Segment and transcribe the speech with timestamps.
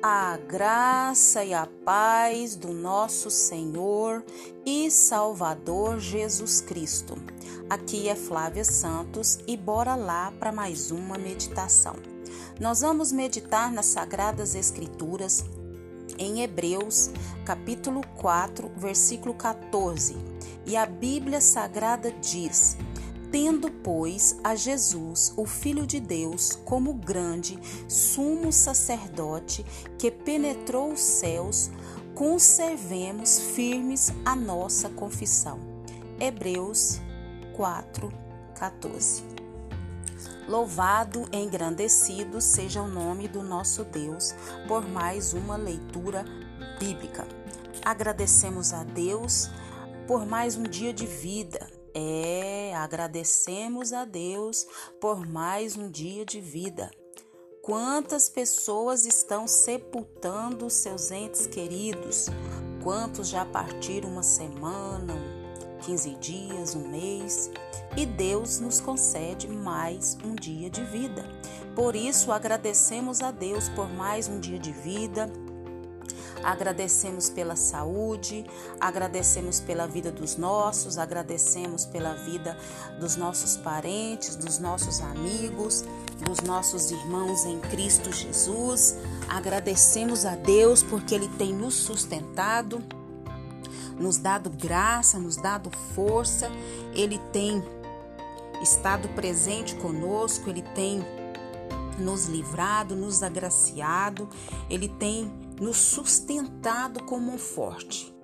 [0.00, 4.24] A graça e a paz do nosso Senhor
[4.64, 7.16] e Salvador Jesus Cristo.
[7.68, 11.96] Aqui é Flávia Santos e bora lá para mais uma meditação.
[12.60, 15.44] Nós vamos meditar nas Sagradas Escrituras
[16.16, 17.10] em Hebreus,
[17.44, 20.16] capítulo 4, versículo 14.
[20.64, 22.76] E a Bíblia Sagrada diz:
[23.30, 29.64] Tendo, pois, a Jesus, o Filho de Deus, como grande sumo sacerdote
[29.98, 31.70] que penetrou os céus,
[32.14, 35.60] conservemos firmes a nossa confissão.
[36.18, 37.00] Hebreus
[37.54, 38.10] 4,
[38.54, 39.22] 14.
[40.48, 44.34] Louvado e engrandecido seja o nome do nosso Deus
[44.66, 46.24] por mais uma leitura
[46.80, 47.28] bíblica.
[47.84, 49.50] Agradecemos a Deus
[50.06, 54.66] por mais um dia de vida é, agradecemos a Deus
[55.00, 56.90] por mais um dia de vida.
[57.62, 62.26] Quantas pessoas estão sepultando seus entes queridos?
[62.82, 65.14] Quantos já partiram uma semana,
[65.84, 67.50] 15 dias, um mês?
[67.96, 71.28] E Deus nos concede mais um dia de vida.
[71.74, 75.30] Por isso, agradecemos a Deus por mais um dia de vida
[76.42, 78.44] Agradecemos pela saúde,
[78.80, 82.56] agradecemos pela vida dos nossos, agradecemos pela vida
[83.00, 85.84] dos nossos parentes, dos nossos amigos,
[86.24, 88.96] dos nossos irmãos em Cristo Jesus.
[89.28, 92.82] Agradecemos a Deus porque Ele tem nos sustentado,
[93.98, 96.50] nos dado graça, nos dado força,
[96.94, 97.62] Ele tem
[98.62, 101.04] estado presente conosco, Ele tem
[101.98, 104.28] nos livrado, nos agraciado,
[104.70, 108.14] Ele tem nos sustentado como um forte.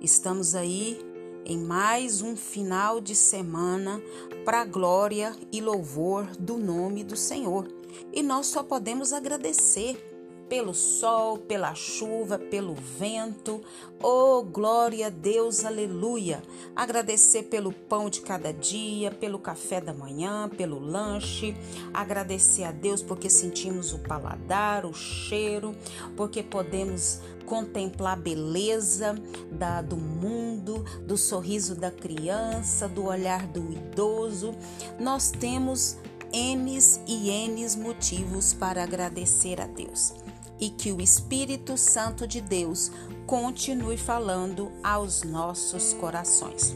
[0.00, 0.98] Estamos aí
[1.44, 4.00] em mais um final de semana
[4.44, 7.68] para glória e louvor do nome do Senhor.
[8.12, 10.13] E nós só podemos agradecer
[10.48, 13.62] pelo sol, pela chuva, pelo vento.
[14.02, 16.42] Oh, glória a Deus, aleluia!
[16.76, 21.56] Agradecer pelo pão de cada dia, pelo café da manhã, pelo lanche.
[21.92, 25.74] Agradecer a Deus porque sentimos o paladar, o cheiro,
[26.16, 29.14] porque podemos contemplar a beleza
[29.50, 34.54] da, do mundo, do sorriso da criança, do olhar do idoso.
[34.98, 35.98] Nós temos
[36.34, 40.12] N's e N's motivos para agradecer a Deus
[40.58, 42.90] e que o Espírito Santo de Deus
[43.24, 46.74] continue falando aos nossos corações.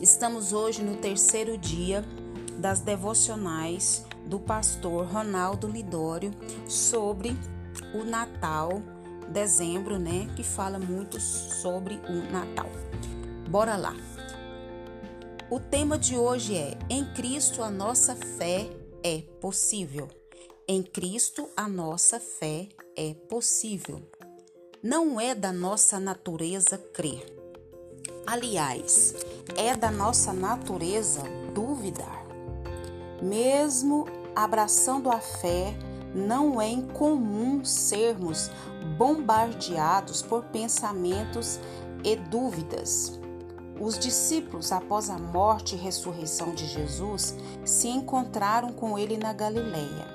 [0.00, 2.04] Estamos hoje no terceiro dia
[2.56, 6.30] das devocionais do pastor Ronaldo Lidório
[6.68, 7.36] sobre
[7.92, 8.80] o Natal,
[9.32, 12.70] dezembro, né, que fala muito sobre o Natal.
[13.48, 13.96] Bora lá.
[15.50, 18.70] O tema de hoje é: Em Cristo a nossa fé
[19.02, 20.08] é possível.
[20.66, 24.00] Em Cristo, a nossa fé é possível.
[24.82, 27.22] Não é da nossa natureza crer.
[28.26, 29.14] Aliás,
[29.54, 31.20] é da nossa natureza
[31.54, 32.24] duvidar.
[33.22, 35.76] Mesmo abraçando a fé,
[36.14, 38.50] não é incomum sermos
[38.96, 41.60] bombardeados por pensamentos
[42.02, 43.20] e dúvidas.
[43.80, 50.06] Os discípulos, após a morte e ressurreição de Jesus, se encontraram com ele na Galileia.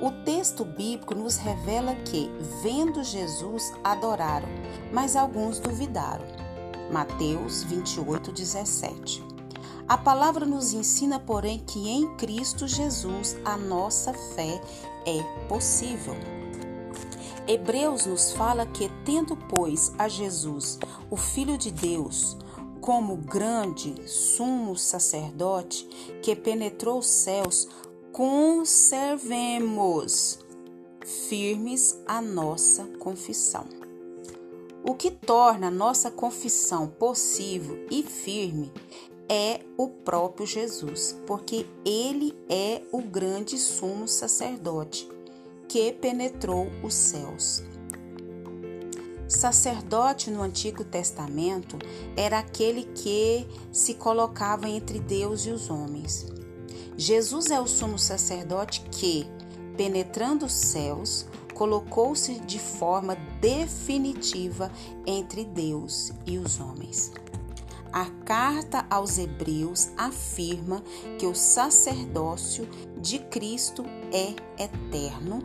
[0.00, 2.28] O texto bíblico nos revela que,
[2.60, 4.48] vendo Jesus, adoraram,
[4.92, 6.24] mas alguns duvidaram.
[6.90, 9.22] Mateus 28, 17.
[9.88, 14.60] A palavra nos ensina, porém, que em Cristo Jesus a nossa fé
[15.06, 16.16] é possível.
[17.46, 20.78] Hebreus nos fala que, tendo, pois, a Jesus,
[21.10, 22.36] o Filho de Deus,
[22.82, 25.86] como grande sumo sacerdote
[26.20, 27.68] que penetrou os céus,
[28.10, 30.40] conservemos
[31.28, 33.64] firmes a nossa confissão.
[34.84, 38.72] O que torna a nossa confissão possível e firme
[39.28, 45.08] é o próprio Jesus, porque ele é o grande sumo sacerdote
[45.68, 47.62] que penetrou os céus.
[49.32, 51.78] Sacerdote no Antigo Testamento
[52.14, 56.26] era aquele que se colocava entre Deus e os homens.
[56.98, 59.26] Jesus é o sumo sacerdote que,
[59.76, 64.70] penetrando os céus, colocou-se de forma definitiva
[65.06, 67.10] entre Deus e os homens.
[67.90, 70.82] A carta aos Hebreus afirma
[71.18, 72.68] que o sacerdócio
[73.00, 73.82] de Cristo
[74.12, 75.42] é eterno,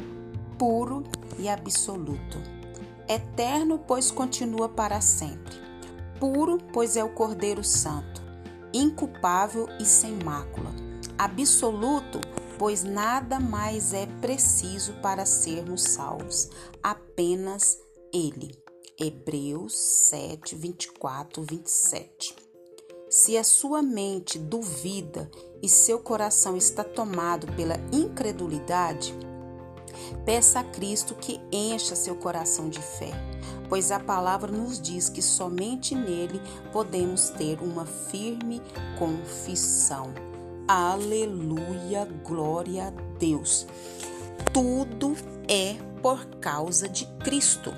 [0.58, 1.04] puro
[1.40, 2.57] e absoluto.
[3.08, 5.56] Eterno, pois continua para sempre.
[6.20, 8.22] Puro, pois é o Cordeiro Santo,
[8.74, 10.88] inculpável e sem mácula
[11.18, 12.22] absoluto,
[12.60, 16.50] pois nada mais é preciso para sermos salvos,
[16.84, 17.80] apenas
[18.14, 18.56] Ele.
[19.00, 19.78] Hebreus
[20.10, 22.36] 7, 24, 27.
[23.10, 25.30] Se a sua mente duvida
[25.62, 29.14] e seu coração está tomado pela incredulidade,
[30.26, 33.12] peça a Cristo que encha seu coração de fé,
[33.70, 38.62] pois a palavra nos diz que somente nele podemos ter uma firme
[38.98, 40.14] confissão.
[40.68, 43.66] Aleluia, glória a Deus.
[44.54, 45.16] Tudo
[45.48, 47.74] é por causa de Cristo.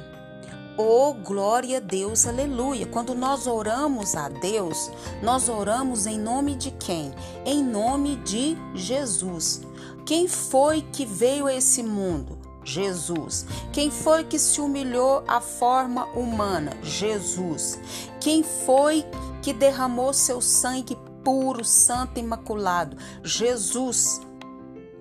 [0.81, 2.85] Oh, glória a Deus, aleluia.
[2.85, 4.89] Quando nós oramos a Deus,
[5.21, 7.13] nós oramos em nome de quem?
[7.45, 9.61] Em nome de Jesus.
[10.09, 12.35] Quem foi que veio a esse mundo?
[12.63, 13.45] Jesus.
[13.71, 16.75] Quem foi que se humilhou à forma humana?
[16.81, 17.77] Jesus.
[18.19, 19.05] Quem foi
[19.43, 22.97] que derramou seu sangue puro, santo, imaculado?
[23.23, 24.19] Jesus.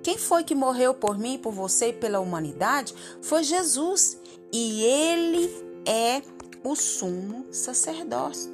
[0.02, 2.94] Quem foi que morreu por mim, por você e pela humanidade?
[3.22, 4.20] Foi Jesus.
[4.52, 5.48] E ele
[5.86, 6.20] é
[6.62, 8.52] o sumo sacerdote.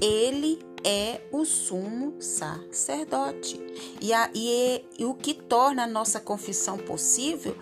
[0.00, 3.60] Ele é o sumo sacerdote.
[4.00, 7.56] E, a, e, e o que torna a nossa confissão possível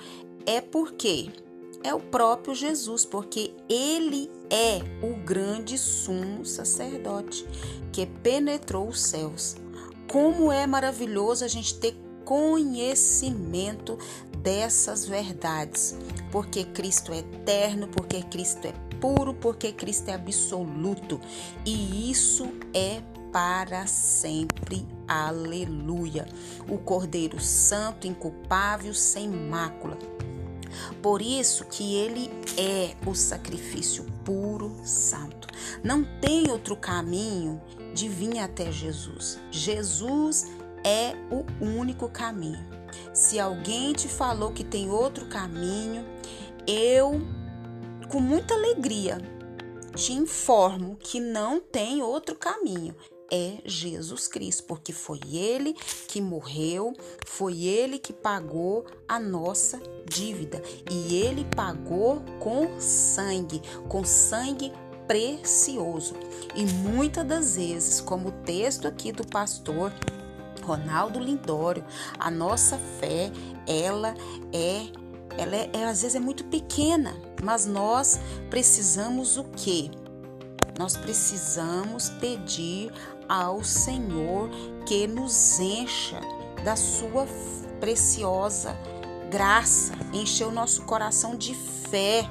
[0.46, 1.30] é porque
[1.82, 7.46] é o próprio Jesus, porque ele é o grande sumo sacerdote
[7.92, 9.56] que penetrou os céus.
[10.10, 13.98] Como é maravilhoso a gente ter conhecimento
[14.38, 15.96] dessas verdades,
[16.30, 21.20] porque Cristo é eterno, porque Cristo é puro, porque Cristo é absoluto,
[21.64, 23.00] e isso é
[23.32, 24.86] para sempre.
[25.06, 26.26] Aleluia.
[26.68, 29.98] O Cordeiro Santo, inculpável, sem mácula.
[31.02, 35.48] Por isso que ele é o sacrifício puro, santo.
[35.82, 37.60] Não tem outro caminho
[37.94, 39.38] de vir até Jesus.
[39.50, 40.46] Jesus
[40.84, 42.70] é o único caminho.
[43.12, 46.04] Se alguém te falou que tem outro caminho,
[46.66, 47.20] eu,
[48.10, 49.18] com muita alegria,
[49.94, 52.94] te informo que não tem outro caminho.
[53.32, 55.76] É Jesus Cristo, porque foi ele
[56.08, 56.92] que morreu,
[57.24, 60.60] foi ele que pagou a nossa dívida.
[60.90, 64.72] E ele pagou com sangue, com sangue
[65.06, 66.14] precioso.
[66.56, 69.92] E muitas das vezes, como o texto aqui do pastor
[70.64, 71.84] Ronaldo Lindório,
[72.18, 73.30] a nossa fé,
[73.68, 74.12] ela
[74.52, 74.99] é
[75.40, 78.20] ela é, é, às vezes é muito pequena, mas nós
[78.50, 79.90] precisamos o quê?
[80.78, 82.92] Nós precisamos pedir
[83.26, 84.50] ao Senhor
[84.84, 86.20] que nos encha
[86.62, 87.26] da sua
[87.80, 88.76] preciosa
[89.30, 92.28] graça, encher o nosso coração de fé,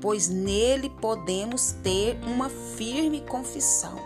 [0.00, 3.98] pois nele podemos ter uma firme confissão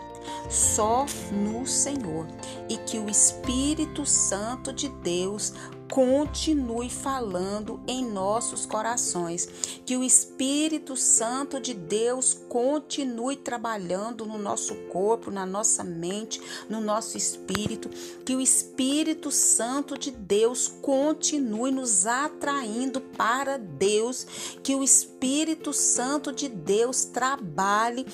[0.49, 2.27] só no Senhor
[2.67, 5.53] e que o Espírito Santo de Deus
[5.89, 9.47] continue falando em nossos corações.
[9.85, 16.79] Que o Espírito Santo de Deus continue trabalhando no nosso corpo, na nossa mente, no
[16.79, 17.89] nosso espírito.
[18.23, 24.25] Que o Espírito Santo de Deus continue nos atraindo para Deus.
[24.63, 28.05] Que o Espírito Santo de Deus trabalhe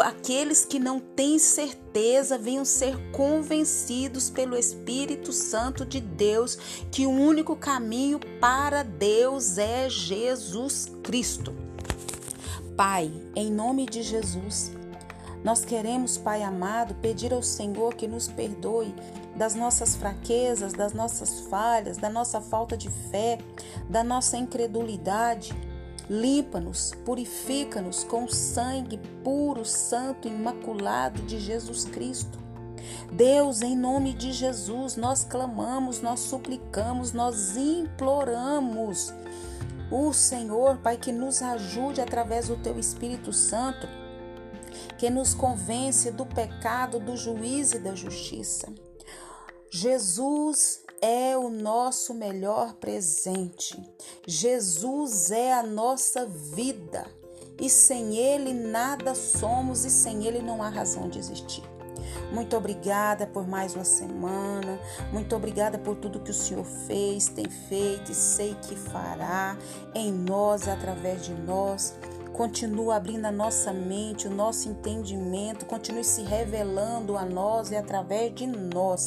[0.00, 6.56] aqueles que não têm certeza venham ser convencidos pelo Espírito Santo de Deus
[6.90, 11.54] que o único caminho para Deus é Jesus Cristo.
[12.74, 14.72] Pai, em nome de Jesus,
[15.44, 18.94] nós queremos, Pai amado, pedir ao Senhor que nos perdoe
[19.36, 23.38] das nossas fraquezas, das nossas falhas, da nossa falta de fé,
[23.90, 25.54] da nossa incredulidade
[26.08, 32.38] Limpa-nos, purifica-nos com o sangue puro, santo, imaculado de Jesus Cristo.
[33.12, 39.12] Deus, em nome de Jesus, nós clamamos, nós suplicamos, nós imploramos
[39.90, 43.86] o Senhor, Pai, que nos ajude através do Teu Espírito Santo,
[44.98, 48.72] que nos convence do pecado, do juízo e da justiça.
[49.70, 53.76] Jesus é o nosso melhor presente.
[54.24, 57.04] Jesus é a nossa vida.
[57.60, 61.64] E sem Ele nada somos e sem Ele não há razão de existir.
[62.32, 64.78] Muito obrigada por mais uma semana.
[65.12, 69.56] Muito obrigada por tudo que o Senhor fez, tem feito e sei que fará
[69.94, 71.94] em nós, através de nós.
[72.32, 78.34] Continua abrindo a nossa mente, o nosso entendimento, continue se revelando a nós e através
[78.34, 79.06] de nós.